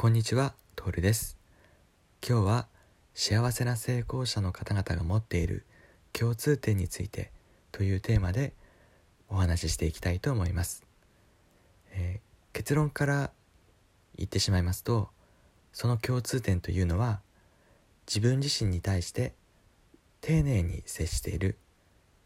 [0.00, 1.36] こんにちは、トールです。
[2.26, 2.68] 今日は
[3.12, 5.66] 幸せな成功者の方々が持っている
[6.14, 7.30] 共通点について
[7.70, 8.54] というテーマで
[9.28, 10.86] お話ししていきたいと思います。
[11.92, 13.30] えー、結論から
[14.16, 15.10] 言ってしまいますと、
[15.74, 17.20] その共通点というのは
[18.06, 19.34] 自分自身に対して
[20.22, 21.58] 丁寧に接している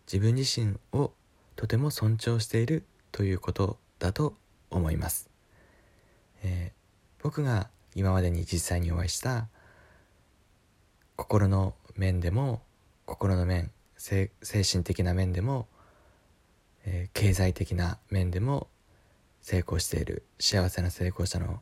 [0.07, 1.11] 自分自身を
[1.57, 4.37] とても尊重しているということだと
[4.71, 5.29] 思います。
[6.45, 6.84] えー
[7.25, 9.49] 僕が今までに実際にお会いした
[11.17, 12.61] 心の面でも
[13.07, 15.67] 心の面精神的な面でも、
[16.85, 18.69] えー、経済的な面でも
[19.41, 21.61] 成功している幸せな成功者の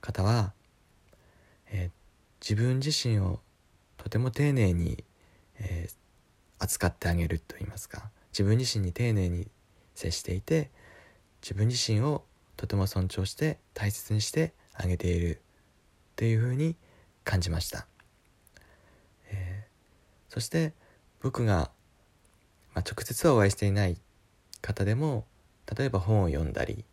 [0.00, 0.54] 方は、
[1.70, 1.90] えー、
[2.40, 3.40] 自分自身を
[3.98, 5.04] とても丁寧に、
[5.60, 5.94] えー、
[6.60, 9.48] 扱ってあげると言いますか自分自身に丁寧に
[9.94, 10.70] 接していて
[11.42, 12.24] 自分自身を
[12.56, 15.42] とても尊重して大切にしてあげている。
[16.18, 16.74] っていうふうに
[17.22, 17.86] 感じました、
[19.30, 20.74] えー、そして
[21.22, 21.70] 僕が、
[22.74, 23.96] まあ、直接はお会いしていない
[24.60, 25.26] 方でも
[25.78, 26.84] 例えば本を読んだり、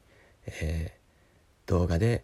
[0.45, 2.23] えー、動画で、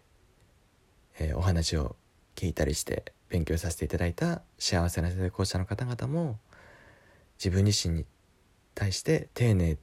[1.17, 1.95] えー、お話を
[2.35, 6.37] 聞いたりして勉強させていただいた幸せな成功者の方々も
[7.39, 8.05] 自分自身に
[8.75, 9.79] 対して丁寧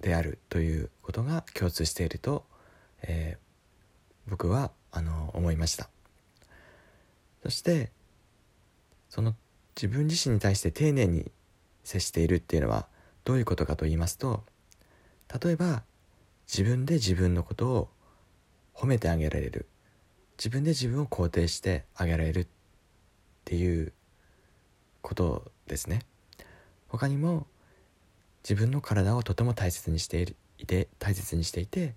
[0.00, 2.46] であるということが共通していると、
[3.02, 5.88] えー、僕はあの思いました。
[7.42, 7.90] そして
[9.08, 9.34] その
[9.76, 11.30] 自分自身に対して丁寧に
[11.84, 12.86] 接しているっていうのは
[13.24, 14.44] どういうことかと言いますと
[15.42, 15.82] 例えば
[16.46, 17.88] 自分で自分のことを
[18.74, 19.66] 褒めてあげられる。
[20.38, 22.46] 自分で自分を肯定してあげられるっ
[23.44, 23.92] ていう
[25.02, 26.02] ことですね。
[26.86, 27.46] 他にも
[28.44, 31.94] 自分の体をとても大切にしていて大切にしていて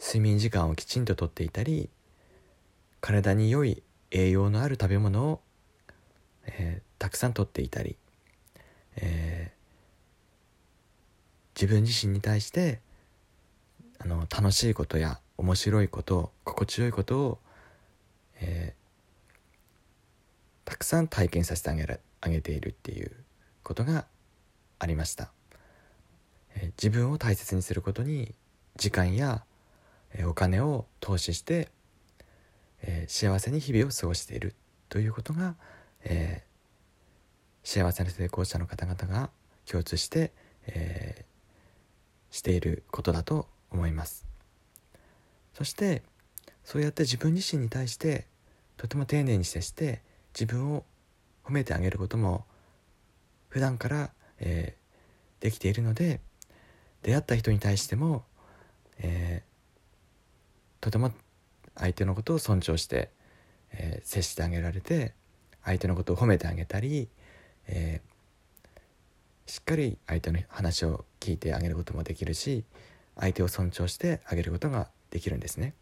[0.00, 1.90] 睡眠時間をきちんととっていたり
[3.00, 5.40] 体に良い栄養のある食べ物を、
[6.46, 7.96] えー、たくさんとっていたり、
[8.96, 12.80] えー、自分自身に対して
[13.98, 17.38] あの楽しいことや面白いこと心地よいことを、
[18.40, 23.12] えー、たくさん体験させてあげるあげているっていう
[23.62, 24.06] ことが
[24.78, 25.30] ありました、
[26.54, 28.34] えー、自分を大切にすることに
[28.76, 29.44] 時間や、
[30.12, 31.68] えー、お金を投資して
[32.82, 34.54] えー、幸せに日々を過ごしている
[34.88, 35.54] ということが、
[36.02, 39.30] えー、幸せな成功者の方々が
[39.66, 40.32] 共通して、
[40.66, 44.26] えー、していることだと思います。
[45.54, 46.02] そして
[46.64, 48.26] そうやって自分自身に対して
[48.76, 50.00] とても丁寧に接して
[50.34, 50.84] 自分を
[51.44, 52.44] 褒めてあげることも
[53.48, 56.20] 普段から、えー、できているので
[57.02, 58.24] 出会った人に対しても、
[58.98, 61.12] えー、とても
[61.76, 63.10] 相手のことを尊重して、
[63.72, 65.14] えー、接してあげられて
[65.64, 67.08] 相手のことを褒めてあげたり、
[67.66, 72.64] えー、しっかり相手の話を聞いてあげることもできるし
[73.16, 75.74] 相手を尊重してあげることができるんですね。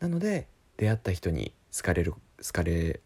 [0.00, 0.46] なので
[0.76, 2.18] 出会った人に好かれる好
[2.52, 3.00] かれ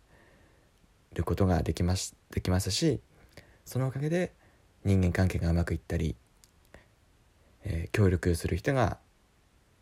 [1.15, 3.01] ることができますできますし
[3.65, 4.33] そのおかげで
[4.85, 6.15] 人間関係がうまくいったり、
[7.65, 8.99] えー、協力する人が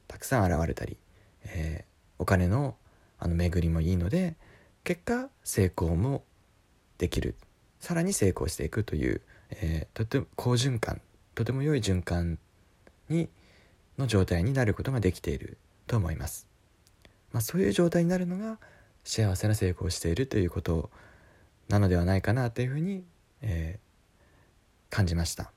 [0.09, 0.97] たくさん現れたり、
[1.45, 2.77] えー、お金の
[3.19, 4.35] あの巡りもいいので
[4.83, 6.25] 結果成功も
[6.99, 7.35] できる。
[7.81, 9.21] さらに成功していくという、
[9.51, 11.01] えー、とても好循環。
[11.35, 12.39] とても良い循環
[13.09, 13.29] に
[13.99, 15.59] の状態になることができている。
[15.87, 16.47] と思います、
[17.33, 18.59] まあ、そういう状態になるのが
[19.05, 20.91] 幸せな成功をしているということ
[21.69, 23.05] なのではないかなというふうに、
[23.43, 25.51] えー、感じました。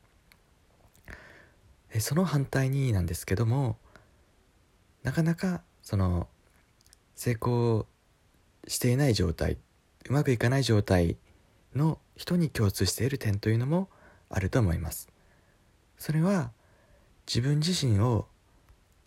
[1.99, 3.77] その反対になんですけども
[5.03, 6.27] なかなかその
[7.17, 7.87] 成功
[8.67, 9.57] していない状態
[10.09, 11.17] うまくいかない状態
[11.75, 13.89] の人に共通している点というのも
[14.29, 15.09] あると思います。
[15.97, 16.51] それは
[17.27, 18.27] 自分自身を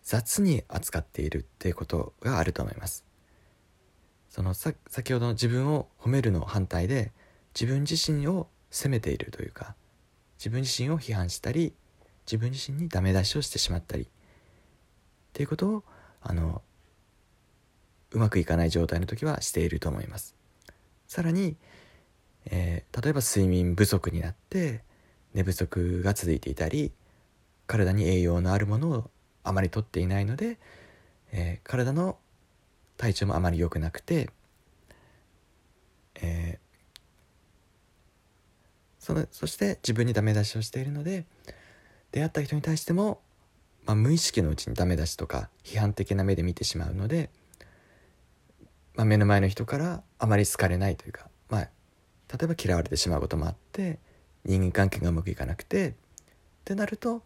[0.03, 3.03] 雑に扱っているっていうことがあると思います。
[4.29, 7.11] そのさ先ほどの自分を褒めるの反対で
[7.53, 9.75] 自分自身を責めているというか
[10.37, 11.73] 自分自身を批判したり
[12.25, 14.07] 自分自身にダメ出しをしてしまったりっ
[15.33, 15.83] ていうことを
[16.21, 16.61] あの
[18.11, 20.35] うまくいかない状態の時はしていると思います。
[21.07, 21.55] さらに、
[22.45, 24.83] えー、例えば睡眠不足になって
[25.33, 26.91] 寝不足が続いていたり
[27.67, 29.09] 体に栄養のあるものを
[29.43, 30.57] あまりとっていないので、
[31.31, 32.17] えー、体の
[32.97, 34.29] 体調もあまり良くなくて、
[36.15, 37.05] えー、
[38.99, 41.25] そのそして自分にダメ出しをしているので
[42.11, 43.19] 出会った人に対しても、
[43.85, 47.29] まあ、無意識のうちにダメ出しとか批判的な目で見てしまうので
[49.01, 51.69] まあ、目の前の人からあまり好かれないというか、まあ、例
[52.43, 53.97] えば嫌われてしまうこともあって
[54.45, 55.93] 人間関係がうまくいかなくてっ
[56.65, 57.23] てなると、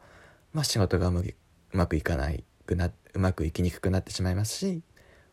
[0.54, 1.24] まあ、仕事がう
[1.74, 4.84] まくいかないくなうまくいきにくくなってしまいますし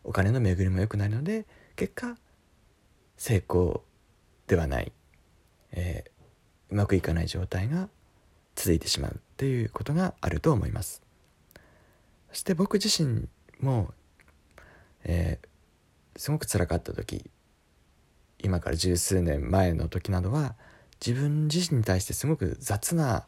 [0.02, 1.46] お金の巡りも良くないので
[1.76, 2.16] 結果
[3.16, 3.84] 成功
[4.48, 4.90] ではない、
[5.70, 7.88] えー、うまくいかない状態が
[8.56, 11.02] 続いてしまうっていうことがあると思います。
[12.30, 13.28] そして僕自身
[13.60, 13.94] も、
[15.04, 15.51] えー、
[16.16, 17.30] すごく辛かった時
[18.38, 20.54] 今から十数年前の時などは
[21.04, 23.26] 自分自身に対してすごく雑な、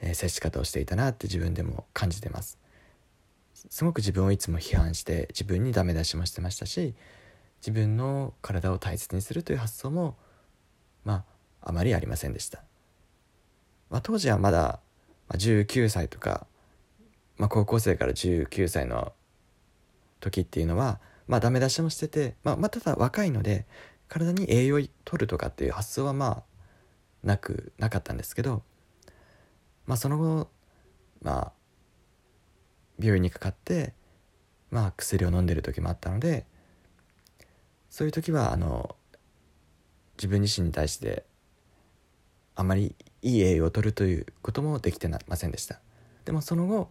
[0.00, 2.58] えー、接し方をしていたなって自分でも感じてます。
[3.70, 6.94] すごく自分をいつも批判して自分にダメ出しもしてましたし
[7.60, 10.16] 自分の体を大切にするという発想も
[11.04, 11.24] ま
[11.62, 12.62] ああまりありませんでした、
[13.90, 14.80] まあ、当時はまだ
[15.30, 16.46] 19歳とか、
[17.38, 19.12] まあ、高校生から19歳の
[20.20, 23.66] 時っていうのはまあダメ出しもしてて、まあ、まあただ若いので
[24.08, 26.42] 体に栄養を取るとかっていう発想はまあ
[27.24, 28.62] なくなかったんですけど
[29.86, 30.48] まあその後
[31.22, 31.52] まあ
[32.98, 33.94] 病院にかかって
[34.70, 36.46] まあ薬を飲んでる時もあったので
[37.90, 38.94] そういう時はあの
[40.16, 41.24] 自分自身に対して
[42.54, 45.80] あまりいい栄養を取るということもできてませんでした。
[46.24, 46.90] でもその後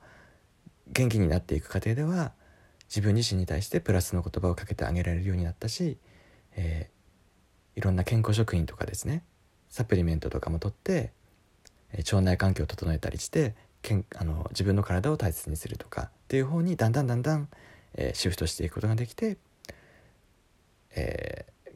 [0.88, 2.34] 元気になっていく過程では
[2.90, 5.98] 自分自身に対してプラスの言葉をかけてあげられるようになったし、
[6.56, 9.24] えー、いろんな健康食品とかですね
[9.70, 11.12] サプリメントとかもとって、
[11.92, 17.50] えー、腸内環境を整えたりしてけんあの自分の体を大切にするとかっていう方にだんだんだんだん、
[17.96, 19.38] えー、シフトしていくことができて、
[20.96, 21.72] えー、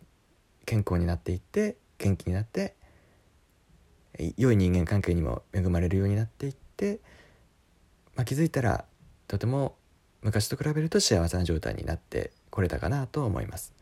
[0.66, 2.76] 健康になっていって元気になって
[4.38, 7.00] 良い人間関係にも恵まれるようになっていって、
[8.16, 8.86] まあ、気づいたら
[9.28, 9.76] とても
[10.22, 13.74] 昔と比べると幸せな状態になってこれたかなと思います。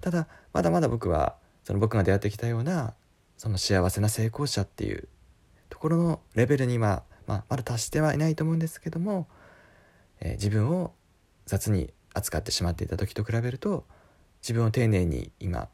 [0.00, 2.94] ただまだまだ僕はその僕が出会ってきたような
[3.36, 5.08] その幸せな成功者っていう
[5.70, 9.28] ところのレベルにはまあ、まだ達してはいないと思うんですけども、
[10.20, 10.92] えー、自分を
[11.44, 13.84] 雑に扱ってしまっていた時と比べると
[14.42, 15.68] 自分を丁寧に今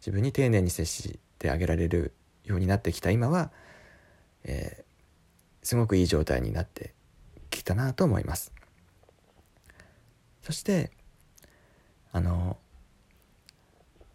[0.00, 2.12] 自分に丁寧に接してあげられる
[2.44, 3.10] ようになってきた。
[3.10, 3.50] 今は、
[4.44, 6.92] えー、すごくいい状態になって
[7.48, 8.52] きたなと思います。
[10.42, 10.90] そして
[12.12, 12.56] あの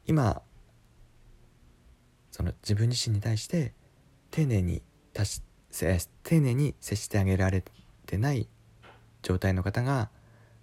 [0.05, 0.41] 今
[2.31, 3.73] その自分自身に対して
[4.31, 4.81] 丁寧に
[5.13, 5.41] 達
[5.71, 7.63] し丁寧に接してあげられ
[8.05, 8.47] てない
[9.21, 10.09] 状態の方が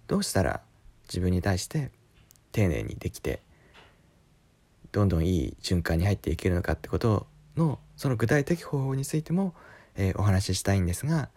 [0.07, 0.61] どうしたら
[1.07, 1.91] 自分に対して
[2.51, 3.41] 丁寧にできて
[4.91, 7.27] どんどんいい循環に入っていけるのかってこと
[7.57, 9.53] のその具体的方法についても、
[9.95, 11.29] えー、お話ししたいんですが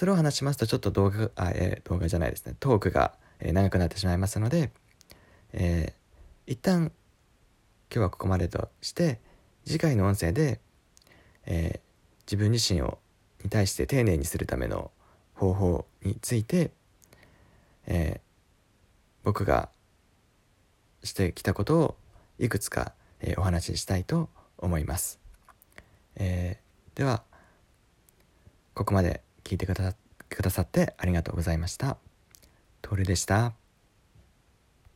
[0.00, 2.54] それを話しますとちょっと動画あ、えー、動画じゃないですね。
[2.58, 4.70] トークが、え、長くなってしまいますので、
[5.52, 6.92] えー、一旦今
[7.90, 9.20] 日はここまでとして
[9.66, 10.58] 次回の音声で、
[11.44, 11.80] え、
[12.24, 12.98] 自分自身を
[13.44, 14.90] に対して丁寧にするための
[15.34, 16.70] 方法について、
[17.86, 18.22] え、
[19.22, 19.68] 僕が
[21.04, 21.96] してきたことを
[22.38, 25.20] いくつか、え、お話ししたいと思います、
[26.16, 27.22] えー、では
[28.72, 29.20] ここまで。
[29.50, 31.96] 聞いてくださってありがとうございました
[32.82, 33.52] トールでした。